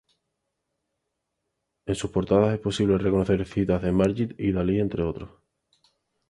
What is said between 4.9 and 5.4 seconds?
otros.